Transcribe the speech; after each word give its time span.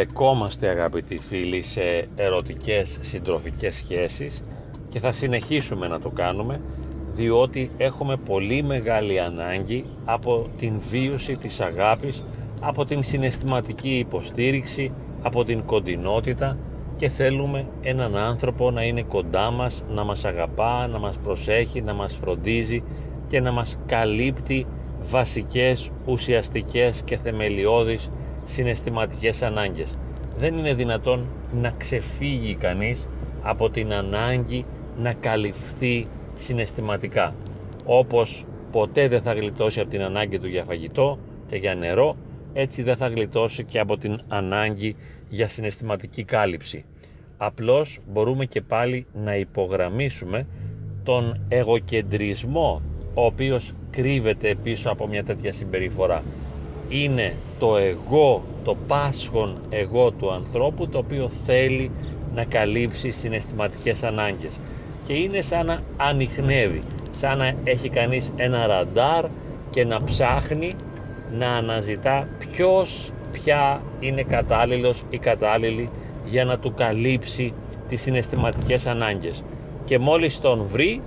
εμπλεκόμαστε 0.00 0.68
αγαπητοί 0.68 1.18
φίλοι 1.18 1.62
σε 1.62 2.08
ερωτικές 2.16 2.98
συντροφικές 3.00 3.74
σχέσεις 3.74 4.42
και 4.88 4.98
θα 5.00 5.12
συνεχίσουμε 5.12 5.88
να 5.88 6.00
το 6.00 6.08
κάνουμε 6.10 6.60
διότι 7.12 7.70
έχουμε 7.76 8.16
πολύ 8.16 8.62
μεγάλη 8.62 9.20
ανάγκη 9.20 9.84
από 10.04 10.48
την 10.58 10.80
βίωση 10.90 11.36
της 11.36 11.60
αγάπης, 11.60 12.24
από 12.60 12.84
την 12.84 13.02
συναισθηματική 13.02 13.98
υποστήριξη, 13.98 14.92
από 15.22 15.44
την 15.44 15.64
κοντινότητα 15.64 16.56
και 16.96 17.08
θέλουμε 17.08 17.66
έναν 17.82 18.16
άνθρωπο 18.16 18.70
να 18.70 18.82
είναι 18.82 19.02
κοντά 19.02 19.50
μας, 19.50 19.84
να 19.88 20.04
μας 20.04 20.24
αγαπά, 20.24 20.86
να 20.86 20.98
μας 20.98 21.16
προσέχει, 21.16 21.82
να 21.82 21.94
μας 21.94 22.14
φροντίζει 22.14 22.82
και 23.28 23.40
να 23.40 23.52
μας 23.52 23.78
καλύπτει 23.86 24.66
βασικές, 25.02 25.90
ουσιαστικές 26.06 27.02
και 27.04 27.16
θεμελιώδεις 27.16 28.10
συναισθηματικές 28.46 29.42
ανάγκες. 29.42 29.96
Δεν 30.38 30.56
είναι 30.58 30.74
δυνατόν 30.74 31.26
να 31.60 31.70
ξεφύγει 31.70 32.54
κανείς 32.54 33.08
από 33.42 33.70
την 33.70 33.92
ανάγκη 33.92 34.64
να 34.98 35.12
καλυφθεί 35.12 36.06
συναισθηματικά. 36.34 37.34
Όπως 37.84 38.44
ποτέ 38.70 39.08
δεν 39.08 39.22
θα 39.22 39.32
γλιτώσει 39.32 39.80
από 39.80 39.90
την 39.90 40.02
ανάγκη 40.02 40.38
του 40.38 40.48
για 40.48 40.64
φαγητό 40.64 41.18
και 41.48 41.56
για 41.56 41.74
νερό, 41.74 42.16
έτσι 42.52 42.82
δεν 42.82 42.96
θα 42.96 43.08
γλιτώσει 43.08 43.64
και 43.64 43.78
από 43.78 43.96
την 43.96 44.20
ανάγκη 44.28 44.96
για 45.28 45.48
συναισθηματική 45.48 46.24
κάλυψη. 46.24 46.84
Απλώς 47.36 47.98
μπορούμε 48.12 48.44
και 48.44 48.60
πάλι 48.60 49.06
να 49.14 49.36
υπογραμμίσουμε 49.36 50.46
τον 51.02 51.40
εγωκεντρισμό 51.48 52.82
ο 53.14 53.24
οποίος 53.24 53.72
κρύβεται 53.90 54.54
πίσω 54.62 54.90
από 54.90 55.06
μια 55.06 55.24
τέτοια 55.24 55.52
συμπεριφορά. 55.52 56.22
Είναι 56.88 57.34
το 57.58 57.76
εγώ, 57.76 58.42
το 58.64 58.76
πάσχον 58.86 59.56
εγώ 59.70 60.10
του 60.10 60.32
ανθρώπου 60.32 60.88
το 60.88 60.98
οποίο 60.98 61.30
θέλει 61.44 61.90
να 62.34 62.44
καλύψει 62.44 63.10
συναισθηματικές 63.10 64.02
ανάγκες. 64.02 64.52
Και 65.04 65.12
είναι 65.12 65.40
σαν 65.40 65.66
να 65.66 65.80
ανοιχνεύει, 65.96 66.82
σαν 67.18 67.38
να 67.38 67.54
έχει 67.64 67.88
κανείς 67.88 68.32
ένα 68.36 68.66
ραντάρ 68.66 69.24
και 69.70 69.84
να 69.84 70.04
ψάχνει 70.04 70.74
να 71.38 71.48
αναζητά 71.48 72.28
ποιος 72.38 73.12
πια 73.32 73.80
είναι 74.00 74.22
κατάλληλος 74.22 75.02
ή 75.10 75.18
κατάλληλη 75.18 75.88
για 76.26 76.44
να 76.44 76.58
του 76.58 76.74
καλύψει 76.74 77.52
τις 77.88 78.00
συναισθηματικές 78.00 78.86
ανάγκες. 78.86 79.42
Και 79.84 79.98
μόλις 79.98 80.40
τον 80.40 80.62
βρει 80.66 81.02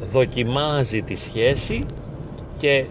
δοκιμάζει 0.00 1.02
τη 1.02 1.14
σχέση 1.14 1.86
και 2.58 2.84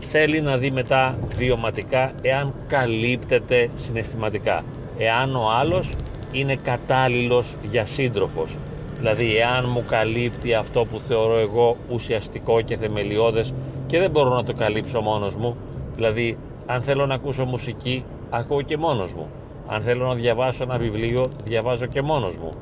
θέλει 0.00 0.40
να 0.40 0.56
δει 0.56 0.70
μετά 0.70 1.18
βιωματικά 1.36 2.12
εάν 2.22 2.54
καλύπτεται 2.66 3.70
συναισθηματικά. 3.74 4.64
Εάν 4.98 5.36
ο 5.36 5.50
άλλος 5.60 5.94
είναι 6.32 6.56
κατάλληλος 6.56 7.54
για 7.70 7.86
σύντροφος. 7.86 8.56
Δηλαδή 8.98 9.36
εάν 9.36 9.64
μου 9.68 9.84
καλύπτει 9.88 10.54
αυτό 10.54 10.84
που 10.84 11.00
θεωρώ 11.08 11.38
εγώ 11.38 11.76
ουσιαστικό 11.90 12.60
και 12.60 12.76
θεμελιώδες 12.76 13.52
και 13.86 13.98
δεν 13.98 14.10
μπορώ 14.10 14.34
να 14.34 14.44
το 14.44 14.54
καλύψω 14.54 15.00
μόνος 15.00 15.36
μου 15.36 15.56
δηλαδή 15.94 16.38
αν 16.66 16.82
θέλω 16.82 17.06
να 17.06 17.14
ακούσω 17.14 17.44
μουσική 17.44 18.04
ακούω 18.30 18.62
και 18.62 18.76
μόνος 18.76 19.12
μου. 19.12 19.28
Αν 19.66 19.82
θέλω 19.82 20.06
να 20.06 20.14
διαβάσω 20.14 20.62
ένα 20.62 20.78
βιβλίο 20.78 21.30
διαβάζω 21.44 21.86
και 21.86 22.02
μόνος 22.02 22.36
μου. 22.36 22.52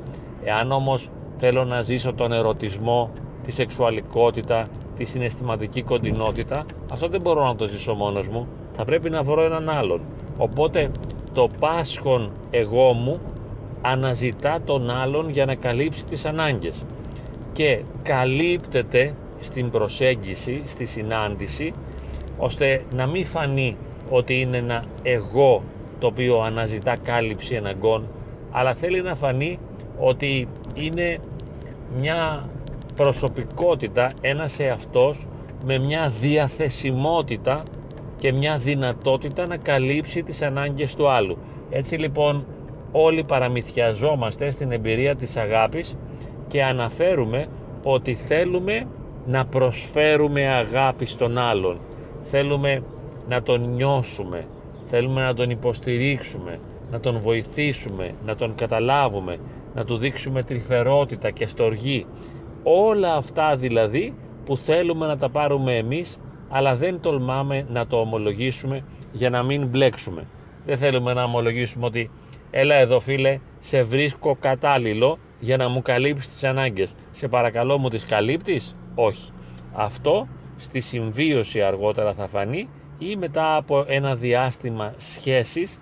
Εάν 0.44 0.72
όμως 0.72 1.10
θέλω 1.36 1.64
να 1.64 1.82
ζήσω 1.82 2.12
τον 2.12 2.32
ερωτισμό 2.32 3.10
τη 3.44 3.52
σεξουαλικότητα, 3.52 4.68
τη 4.96 5.04
συναισθηματική 5.04 5.82
κοντινότητα, 5.82 6.64
αυτό 6.90 7.08
δεν 7.08 7.20
μπορώ 7.20 7.44
να 7.44 7.56
το 7.56 7.68
ζήσω 7.68 7.94
μόνος 7.94 8.28
μου, 8.28 8.48
θα 8.76 8.84
πρέπει 8.84 9.10
να 9.10 9.22
βρω 9.22 9.42
έναν 9.44 9.68
άλλον. 9.68 10.00
Οπότε 10.36 10.90
το 11.32 11.48
πάσχον 11.58 12.30
εγώ 12.50 12.92
μου 12.92 13.20
αναζητά 13.82 14.58
τον 14.64 14.90
άλλον 14.90 15.30
για 15.30 15.44
να 15.46 15.54
καλύψει 15.54 16.04
τις 16.04 16.26
ανάγκες 16.26 16.84
και 17.52 17.82
καλύπτεται 18.02 19.14
στην 19.40 19.70
προσέγγιση, 19.70 20.62
στη 20.66 20.84
συνάντηση 20.84 21.74
ώστε 22.38 22.84
να 22.90 23.06
μην 23.06 23.26
φανεί 23.26 23.76
ότι 24.10 24.40
είναι 24.40 24.56
ένα 24.56 24.84
εγώ 25.02 25.62
το 25.98 26.06
οποίο 26.06 26.40
αναζητά 26.40 26.96
κάλυψη 26.96 27.56
αναγκών 27.56 28.08
αλλά 28.50 28.74
θέλει 28.74 29.02
να 29.02 29.14
φανεί 29.14 29.58
ότι 29.98 30.48
είναι 30.74 31.18
μια 31.98 32.48
προσωπικότητα, 32.96 34.12
ένας 34.20 34.58
εαυτός 34.58 35.26
με 35.64 35.78
μια 35.78 36.12
διαθεσιμότητα 36.20 37.62
και 38.18 38.32
μια 38.32 38.58
δυνατότητα 38.58 39.46
να 39.46 39.56
καλύψει 39.56 40.22
τις 40.22 40.42
ανάγκες 40.42 40.94
του 40.94 41.08
άλλου. 41.08 41.38
Έτσι 41.70 41.96
λοιπόν 41.96 42.46
όλοι 42.92 43.24
παραμυθιαζόμαστε 43.24 44.50
στην 44.50 44.72
εμπειρία 44.72 45.16
της 45.16 45.36
αγάπης 45.36 45.96
και 46.48 46.64
αναφέρουμε 46.64 47.46
ότι 47.82 48.14
θέλουμε 48.14 48.86
να 49.26 49.44
προσφέρουμε 49.44 50.46
αγάπη 50.46 51.06
στον 51.06 51.38
άλλον. 51.38 51.80
Θέλουμε 52.22 52.82
να 53.28 53.42
τον 53.42 53.74
νιώσουμε, 53.74 54.44
θέλουμε 54.86 55.22
να 55.22 55.34
τον 55.34 55.50
υποστηρίξουμε, 55.50 56.58
να 56.90 57.00
τον 57.00 57.20
βοηθήσουμε, 57.20 58.10
να 58.26 58.36
τον 58.36 58.54
καταλάβουμε, 58.54 59.36
να 59.74 59.84
του 59.84 59.96
δείξουμε 59.96 60.42
τρυφερότητα 60.42 61.30
και 61.30 61.46
στοργή 61.46 62.06
όλα 62.68 63.14
αυτά 63.14 63.56
δηλαδή 63.56 64.14
που 64.44 64.56
θέλουμε 64.56 65.06
να 65.06 65.16
τα 65.16 65.28
πάρουμε 65.28 65.76
εμείς 65.76 66.20
αλλά 66.48 66.76
δεν 66.76 67.00
τολμάμε 67.00 67.66
να 67.68 67.86
το 67.86 68.00
ομολογήσουμε 68.00 68.84
για 69.12 69.30
να 69.30 69.42
μην 69.42 69.66
μπλέξουμε. 69.66 70.26
Δεν 70.64 70.78
θέλουμε 70.78 71.12
να 71.12 71.22
ομολογήσουμε 71.24 71.86
ότι 71.86 72.10
έλα 72.50 72.74
εδώ 72.74 73.00
φίλε 73.00 73.38
σε 73.58 73.82
βρίσκω 73.82 74.36
κατάλληλο 74.40 75.18
για 75.38 75.56
να 75.56 75.68
μου 75.68 75.82
καλύψεις 75.82 76.32
τις 76.32 76.44
ανάγκες. 76.44 76.94
Σε 77.10 77.28
παρακαλώ 77.28 77.78
μου 77.78 77.88
τις 77.88 78.04
καλύπτεις; 78.04 78.76
Όχι. 78.94 79.32
Αυτό 79.72 80.28
στη 80.56 80.80
συμβίωση 80.80 81.62
αργότερα 81.62 82.14
θα 82.14 82.26
φανεί 82.28 82.68
ή 82.98 83.16
μετά 83.16 83.56
από 83.56 83.84
ένα 83.88 84.14
διάστημα 84.16 84.94
σχέσης 84.96 85.78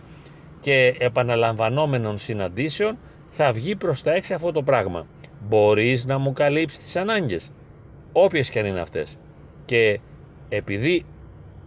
και 0.61 0.95
επαναλαμβανόμενων 0.99 2.19
συναντήσεων 2.19 2.99
θα 3.31 3.53
βγει 3.53 3.77
προς 3.77 4.03
τα 4.03 4.15
έξι 4.15 4.35
αυτό 4.35 4.53
το 4.53 4.63
πράγμα 4.63 5.07
μπορείς 5.49 6.05
να 6.05 6.19
μου 6.19 6.33
καλύψεις 6.33 6.79
τις 6.79 6.97
ανάγκες 6.97 7.51
όποιες 8.13 8.51
και 8.51 8.59
αν 8.59 8.67
είναι 8.67 8.81
αυτές. 8.81 9.17
Και 9.65 10.01
επειδή 10.49 11.05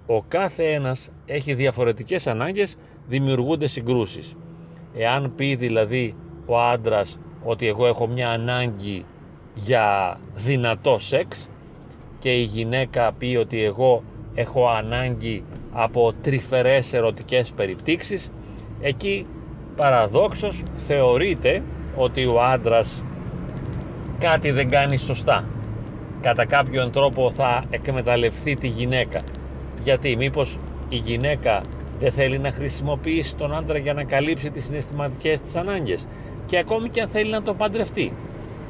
ο 0.06 0.22
κάθε 0.22 0.64
ένας 0.74 1.10
έχει 1.26 1.54
διαφορετικές 1.54 2.28
ανάγκες 2.28 2.76
δημιουργούνται 3.08 3.68
συγκρούσεις. 3.68 4.36
Εάν 4.96 5.34
πει 5.36 5.56
δηλαδή 5.56 6.16
ο 6.46 6.60
άντρας 6.60 7.20
ότι 7.44 7.68
εγώ 7.68 7.88
έχω 7.88 8.08
μια 8.08 8.30
ανάγκη 8.30 9.06
για 9.54 10.20
δυνατό 10.36 11.00
σεξ 11.00 11.50
και 12.20 12.36
η 12.36 12.44
γυναίκα 12.44 13.14
πει 13.14 13.36
ότι 13.36 13.64
εγώ 13.64 14.04
έχω 14.36 14.68
ανάγκη 14.68 15.44
από 15.72 16.14
τρυφερές 16.22 16.94
ερωτικές 16.94 17.52
περιπτύξεις 17.52 18.32
εκεί 18.82 19.26
παραδόξως 19.76 20.64
θεωρείται 20.76 21.64
ότι 21.96 22.26
ο 22.26 22.42
άντρας 22.42 23.04
κάτι 24.19 24.51
δεν 24.51 24.69
κάνει 24.69 24.97
σωστά. 24.97 25.44
Κατά 26.22 26.45
κάποιον 26.45 26.91
τρόπο 26.91 27.31
θα 27.31 27.63
εκμεταλλευτεί 27.69 28.55
τη 28.55 28.67
γυναίκα. 28.67 29.22
Γιατί 29.83 30.16
μήπως 30.16 30.59
η 30.89 30.95
γυναίκα 30.95 31.63
δεν 32.00 32.11
θέλει 32.11 32.39
να 32.39 32.51
χρησιμοποιήσει 32.51 33.35
τον 33.35 33.55
άντρα 33.55 33.78
για 33.78 33.94
να 33.94 34.03
καλύψει 34.03 34.49
τις 34.49 34.66
συναισθηματικές 34.66 35.41
της 35.41 35.55
ανάγκες; 35.55 36.08
Και 36.46 36.58
ακόμη 36.58 36.90
και 36.90 37.02
αν 37.02 37.08
θέλει 37.08 37.31
να 37.31 37.41
το 37.41 37.53
παντρευτεί. 37.53 38.14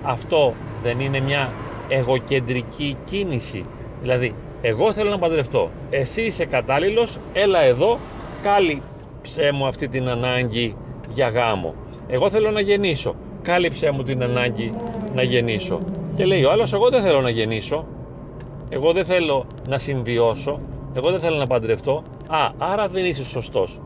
Αυτό 0.03 0.53
δεν 0.83 0.99
είναι 0.99 1.19
μια 1.19 1.51
εγωκεντρική 1.89 2.97
κίνηση. 3.03 3.65
Δηλαδή, 4.01 4.33
εγώ 4.61 4.93
θέλω 4.93 5.09
να 5.09 5.17
παντρευτώ, 5.17 5.69
εσύ 5.89 6.21
είσαι 6.21 6.45
κατάλληλος, 6.45 7.17
έλα 7.33 7.61
εδώ, 7.61 7.99
κάλυψέ 8.43 9.51
μου 9.53 9.67
αυτή 9.67 9.87
την 9.87 10.07
ανάγκη 10.07 10.75
για 11.09 11.29
γάμο. 11.29 11.73
Εγώ 12.07 12.29
θέλω 12.29 12.51
να 12.51 12.59
γεννήσω, 12.61 13.15
κάλυψέ 13.41 13.91
μου 13.91 14.03
την 14.03 14.23
ανάγκη 14.23 14.73
να 15.17 15.23
γεννήσω. 15.23 15.79
Και 16.15 16.25
λέει 16.25 16.43
ο 16.43 16.51
άλλος, 16.51 16.73
εγώ 16.73 16.89
δεν 16.89 17.01
θέλω 17.01 17.21
να 17.21 17.29
γεννήσω, 17.29 17.85
εγώ 18.69 18.91
δεν 18.91 19.05
θέλω 19.05 19.45
να 19.67 19.77
συμβιώσω, 19.77 20.59
εγώ 20.93 21.11
δεν 21.11 21.19
θέλω 21.19 21.37
να 21.37 21.47
παντρευτώ. 21.47 22.03
Α, 22.27 22.51
άρα 22.57 22.87
δεν 22.87 23.05
είσαι 23.05 23.25
σωστός. 23.25 23.81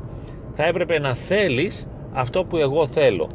Θα 0.53 0.65
έπρεπε 0.65 0.99
να 0.99 1.13
θέλεις 1.13 1.87
αυτό 2.13 2.43
που 2.43 2.57
εγώ 2.57 2.87
θέλω. 2.87 3.29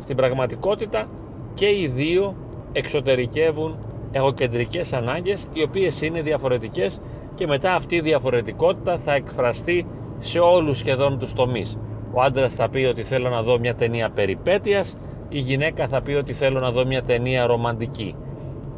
Στην 0.00 0.16
πραγματικότητα 0.16 1.08
και 1.54 1.66
οι 1.66 1.90
δύο 1.94 2.36
εξωτερικεύουν 2.72 3.76
εγωκεντρικές 4.12 4.92
ανάγκες 4.92 5.46
οι 5.52 5.62
οποίες 5.62 6.02
είναι 6.02 6.22
διαφορετικές 6.22 7.00
και 7.34 7.46
μετά 7.46 7.74
αυτή 7.74 7.94
η 7.94 8.00
διαφορετικότητα 8.00 8.98
θα 8.98 9.14
εκφραστεί 9.14 9.86
σε 10.18 10.38
όλους 10.38 10.78
σχεδόν 10.78 11.18
τους 11.18 11.32
τομείς. 11.32 11.78
Ο 12.12 12.20
άντρας 12.20 12.54
θα 12.54 12.68
πει 12.68 12.84
ότι 12.84 13.02
θέλω 13.02 13.28
να 13.28 13.42
δω 13.42 13.58
μια 13.58 13.74
ταινία 13.74 14.10
περιπέτειας 14.10 14.96
η 15.32 15.38
γυναίκα 15.38 15.88
θα 15.88 16.02
πει 16.02 16.12
ότι 16.12 16.32
θέλω 16.32 16.60
να 16.60 16.70
δω 16.70 16.86
μια 16.86 17.02
ταινία 17.02 17.46
ρομαντική. 17.46 18.14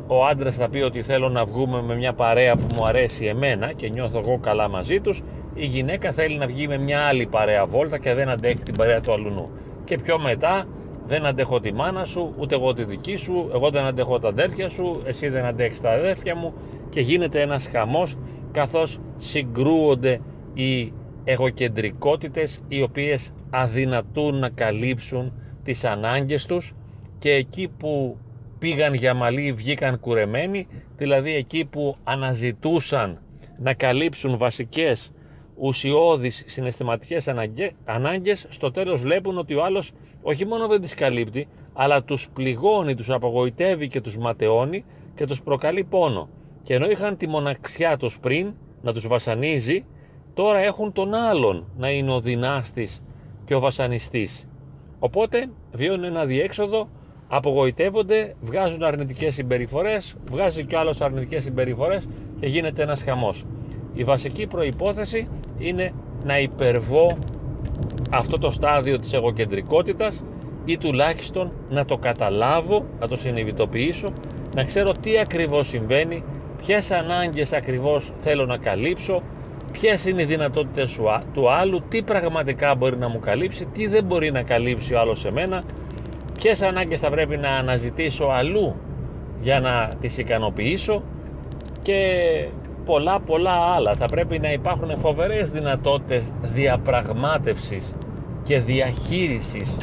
Ο 0.06 0.26
άντρας 0.26 0.54
θα 0.54 0.68
πει 0.68 0.78
ότι 0.78 1.02
θέλω 1.02 1.28
να 1.28 1.44
βγούμε 1.44 1.82
με 1.82 1.96
μια 1.96 2.12
παρέα 2.12 2.56
που 2.56 2.74
μου 2.74 2.86
αρέσει 2.86 3.26
εμένα 3.26 3.72
και 3.72 3.88
νιώθω 3.88 4.18
εγώ 4.18 4.38
καλά 4.38 4.68
μαζί 4.68 5.00
τους 5.00 5.22
η 5.54 5.66
γυναίκα 5.66 6.12
θέλει 6.12 6.36
να 6.36 6.46
βγει 6.46 6.68
με 6.68 6.78
μια 6.78 7.00
άλλη 7.00 7.26
παρέα 7.26 7.66
βόλτα 7.66 7.98
και 7.98 8.14
δεν 8.14 8.28
αντέχει 8.28 8.62
την 8.62 8.76
παρέα 8.76 9.00
του 9.00 9.12
αλουνού. 9.12 9.50
Και 9.84 9.98
πιο 9.98 10.18
μετά 10.18 10.66
δεν 11.06 11.26
αντέχω 11.26 11.60
τη 11.60 11.72
μάνα 11.72 12.04
σου, 12.04 12.34
ούτε 12.38 12.54
εγώ 12.54 12.72
τη 12.72 12.84
δική 12.84 13.16
σου, 13.16 13.50
εγώ 13.54 13.70
δεν 13.70 13.84
αντέχω 13.84 14.18
τα 14.18 14.28
αδέρφια 14.28 14.68
σου, 14.68 15.02
εσύ 15.04 15.28
δεν 15.28 15.44
αντέχεις 15.44 15.80
τα 15.80 15.90
αδέρφια 15.90 16.36
μου 16.36 16.54
και 16.88 17.00
γίνεται 17.00 17.40
ένας 17.40 17.68
χαμός 17.72 18.16
καθώς 18.52 19.00
συγκρούονται 19.16 20.20
οι 20.54 20.92
εγωκεντρικότητες 21.24 22.60
οι 22.68 22.82
οποίες 22.82 23.30
αδυνατούν 23.50 24.38
να 24.38 24.48
καλύψουν 24.48 25.32
τις 25.64 25.84
ανάγκες 25.84 26.46
τους 26.46 26.75
και 27.19 27.31
εκεί 27.31 27.69
που 27.69 28.16
πήγαν 28.58 28.94
για 28.94 29.14
μαλλί 29.14 29.52
βγήκαν 29.52 30.00
κουρεμένοι 30.00 30.66
δηλαδή 30.96 31.34
εκεί 31.34 31.64
που 31.64 31.96
αναζητούσαν 32.05 33.20
να 33.58 33.75
καλύψουν 33.75 34.38
βασικές 34.38 35.12
ουσιώδεις 35.56 36.44
συναισθηματικές 36.46 37.28
ανάγκες 37.84 38.46
στο 38.50 38.70
τέλος 38.70 39.00
βλέπουν 39.00 39.38
ότι 39.38 39.55
ο 39.55 39.64
άλλος 39.64 39.93
όχι 40.22 40.46
μόνο 40.46 40.66
δεν 40.66 40.81
τις 40.81 40.94
καλύπτει 40.94 41.49
αλλά 41.72 42.02
τους 42.02 42.28
πληγώνει, 42.34 42.94
τους 42.94 43.10
απογοητεύει 43.10 43.88
και 43.88 44.00
τους 44.00 44.19
ματαιώνει 44.19 44.84
και 45.14 45.26
τους 45.26 45.43
προκαλεί 45.43 45.84
πόνο. 45.84 46.28
Και 46.62 46.75
ενώ 46.75 46.90
είχαν 46.90 47.17
τη 47.17 47.28
μοναξιά 47.28 47.96
τους 47.96 48.19
πριν 48.20 48.55
να 48.82 48.93
τους 48.93 49.06
βασανίζει 49.06 49.84
τώρα 50.34 50.58
έχουν 50.58 50.93
τον 50.93 51.14
άλλον 51.14 51.67
να 51.76 51.90
είναι 51.90 52.12
ο 52.12 52.20
δυνάστης 52.20 53.02
και 53.44 53.55
ο 53.55 53.60
βασανιστής 53.60 54.49
οπότε 55.04 55.46
βιώνουν 55.72 56.04
ένα 56.04 56.24
διέξοδο 56.24 56.88
απογοητεύονται, 57.28 58.34
βγάζουν 58.40 58.82
αρνητικές 58.82 59.34
συμπεριφορές 59.34 60.16
βγάζει 60.30 60.64
κι 60.64 60.76
άλλος 60.76 61.00
αρνητικές 61.00 61.42
συμπεριφορές 61.42 62.08
και 62.40 62.46
γίνεται 62.46 62.82
ένας 62.82 63.02
χαμός. 63.02 63.44
Η 63.94 64.04
βασική 64.04 64.46
προϋπόθεση 64.46 65.28
είναι 65.58 65.92
να 66.24 66.38
υπερβώ 66.38 67.16
αυτό 68.10 68.38
το 68.38 68.50
στάδιο 68.50 68.98
της 68.98 69.12
εγωκεντρικότητας 69.12 70.24
ή 70.64 70.78
τουλάχιστον 70.78 71.52
να 71.68 71.84
το 71.84 71.96
καταλάβω, 71.96 72.86
να 73.00 73.08
το 73.08 73.16
συνειδητοποιήσω, 73.16 74.12
να 74.54 74.62
ξέρω 74.64 74.92
τι 74.92 75.18
ακριβώς 75.18 75.68
συμβαίνει, 75.68 76.24
ποιες 76.56 76.90
ανάγκες 76.90 77.52
ακριβώς 77.52 78.12
θέλω 78.16 78.46
να 78.46 78.56
καλύψω, 78.56 79.22
ποιες 79.80 80.06
είναι 80.06 80.22
οι 80.22 80.24
δυνατότητες 80.24 81.00
του 81.32 81.50
άλλου, 81.50 81.82
τι 81.88 82.02
πραγματικά 82.02 82.74
μπορεί 82.74 82.96
να 82.96 83.08
μου 83.08 83.18
καλύψει, 83.18 83.66
τι 83.66 83.86
δεν 83.86 84.04
μπορεί 84.04 84.30
να 84.32 84.42
καλύψει 84.42 84.94
ο 84.94 85.00
άλλος 85.00 85.20
σε 85.20 85.30
μένα, 85.30 85.64
ποιες 86.38 86.62
ανάγκες 86.62 87.00
θα 87.00 87.10
πρέπει 87.10 87.36
να 87.36 87.48
αναζητήσω 87.50 88.24
αλλού 88.24 88.76
για 89.40 89.60
να 89.60 89.94
τις 90.00 90.18
ικανοποιήσω 90.18 91.02
και 91.82 91.98
πολλά 92.84 93.20
πολλά 93.20 93.52
άλλα. 93.52 93.94
Θα 93.94 94.06
πρέπει 94.06 94.38
να 94.38 94.52
υπάρχουν 94.52 94.98
φοβερές 94.98 95.50
δυνατότητες 95.50 96.32
διαπραγμάτευσης 96.40 97.94
και 98.42 98.60
διαχείρισης 98.60 99.76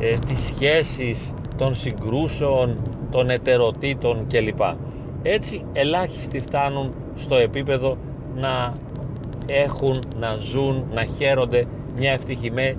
ε, 0.00 0.14
της 0.26 0.38
σχέσης, 0.38 1.34
των 1.56 1.74
συγκρούσεων, 1.74 2.78
των 3.10 3.30
ετεροτήτων 3.30 4.26
κλπ. 4.26 4.60
Έτσι 5.22 5.64
ελάχιστοι 5.72 6.40
φτάνουν 6.40 6.94
στο 7.14 7.36
επίπεδο 7.36 7.96
να 8.34 8.74
έχουν, 9.46 10.04
να 10.18 10.36
ζουν, 10.36 10.84
να 10.92 11.04
χαίρονται 11.04 11.66
μια 11.96 12.18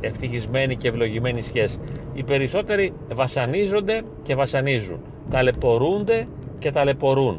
ευτυχισμένη 0.01 0.75
και 0.75 0.87
ευλογημένη 0.87 1.41
σχέση. 1.41 1.79
Οι 2.13 2.23
περισσότεροι 2.23 2.93
βασανίζονται 3.13 4.01
και 4.23 4.35
βασανίζουν, 4.35 4.99
ταλαιπωρούνται 5.29 6.27
και 6.59 6.71
ταλαιπωρούν 6.71 7.37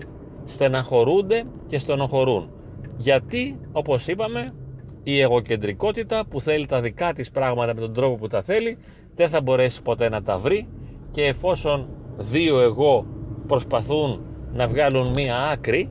στεναχωρούνται 0.49 1.43
και 1.67 1.79
στενοχωρούν. 1.79 2.51
Γιατί, 2.97 3.59
όπως 3.73 4.07
είπαμε, 4.07 4.55
η 5.03 5.21
εγωκεντρικότητα 5.21 6.25
που 6.27 6.41
θέλει 6.41 6.67
τα 6.67 6.81
δικά 6.81 7.13
της 7.13 7.31
πράγματα 7.31 7.75
με 7.75 7.81
τον 7.81 7.93
τρόπο 7.93 8.17
που 8.17 8.27
τα 8.27 8.43
θέλει 8.43 8.79
δεν 9.15 9.29
θα 9.29 9.41
μπορέσει 9.41 9.83
ποτέ 9.83 10.09
να 10.09 10.23
τα 10.23 10.39
βρει 10.39 10.69
και 11.11 11.25
εφόσον 11.25 11.89
δύο 12.19 12.61
εγώ 12.61 13.07
προσπαθούν 13.47 14.21
να 14.53 14.67
βγάλουν 14.67 15.13
μία 15.13 15.37
άκρη 15.37 15.91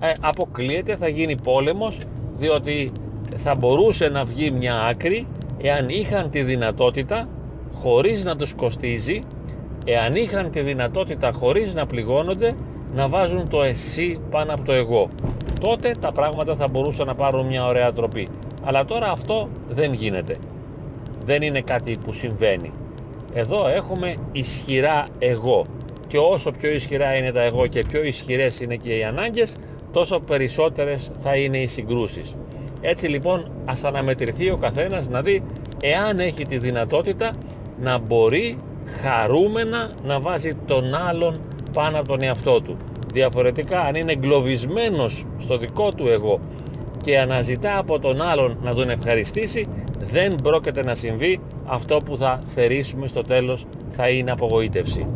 ε, 0.00 0.12
αποκλείεται, 0.20 0.96
θα 0.96 1.08
γίνει 1.08 1.36
πόλεμος 1.36 1.98
διότι 2.38 2.92
θα 3.36 3.54
μπορούσε 3.54 4.08
να 4.08 4.24
βγει 4.24 4.50
μια 4.50 4.74
άκρη 4.74 5.26
εάν 5.62 5.88
είχαν 5.88 6.30
τη 6.30 6.42
δυνατότητα 6.42 7.28
χωρίς 7.74 8.24
να 8.24 8.36
τους 8.36 8.54
κοστίζει 8.54 9.22
εάν 9.84 10.14
είχαν 10.14 10.50
τη 10.50 10.60
δυνατότητα 10.60 11.32
χωρίς 11.32 11.74
να 11.74 11.86
πληγώνονται 11.86 12.54
να 12.94 13.08
βάζουν 13.08 13.48
το 13.48 13.62
εσύ 13.62 14.20
πάνω 14.30 14.52
από 14.52 14.62
το 14.62 14.72
εγώ. 14.72 15.08
Τότε 15.60 15.94
τα 16.00 16.12
πράγματα 16.12 16.56
θα 16.56 16.68
μπορούσαν 16.68 17.06
να 17.06 17.14
πάρουν 17.14 17.46
μια 17.46 17.66
ωραία 17.66 17.92
τροπή. 17.92 18.28
Αλλά 18.64 18.84
τώρα 18.84 19.10
αυτό 19.10 19.48
δεν 19.68 19.92
γίνεται. 19.92 20.36
Δεν 21.24 21.42
είναι 21.42 21.60
κάτι 21.60 21.98
που 22.04 22.12
συμβαίνει. 22.12 22.72
Εδώ 23.34 23.68
έχουμε 23.68 24.16
ισχυρά 24.32 25.06
εγώ. 25.18 25.66
Και 26.06 26.18
όσο 26.18 26.50
πιο 26.50 26.70
ισχυρά 26.70 27.16
είναι 27.16 27.32
τα 27.32 27.42
εγώ 27.42 27.66
και 27.66 27.84
πιο 27.84 28.02
ισχυρές 28.02 28.60
είναι 28.60 28.76
και 28.76 28.96
οι 28.96 29.04
ανάγκες, 29.04 29.56
τόσο 29.92 30.20
περισσότερες 30.20 31.10
θα 31.22 31.36
είναι 31.36 31.58
οι 31.58 31.66
συγκρούσεις. 31.66 32.36
Έτσι 32.80 33.06
λοιπόν 33.06 33.50
ας 33.64 33.84
αναμετρηθεί 33.84 34.50
ο 34.50 34.56
καθένας 34.56 35.08
να 35.08 35.22
δει 35.22 35.42
εάν 35.80 36.20
έχει 36.20 36.44
τη 36.44 36.58
δυνατότητα 36.58 37.32
να 37.80 37.98
μπορεί 37.98 38.58
χαρούμενα 39.02 39.90
να 40.04 40.20
βάζει 40.20 40.54
τον 40.66 40.94
άλλον 40.94 41.40
πάνω 41.72 41.98
από 41.98 42.08
τον 42.08 42.22
εαυτό 42.22 42.60
του. 42.60 42.76
Διαφορετικά 43.12 43.80
αν 43.80 43.94
είναι 43.94 44.12
εγκλωβισμένος 44.12 45.26
στο 45.38 45.58
δικό 45.58 45.92
του 45.92 46.08
εγώ 46.08 46.40
και 47.00 47.18
αναζητά 47.18 47.78
από 47.78 47.98
τον 47.98 48.22
άλλον 48.22 48.58
να 48.62 48.74
τον 48.74 48.90
ευχαριστήσει 48.90 49.68
δεν 49.98 50.34
πρόκειται 50.42 50.82
να 50.82 50.94
συμβεί 50.94 51.40
αυτό 51.66 52.00
που 52.04 52.16
θα 52.16 52.42
θερήσουμε 52.46 53.06
στο 53.06 53.22
τέλος 53.22 53.66
θα 53.90 54.08
είναι 54.08 54.30
απογοήτευση. 54.30 55.06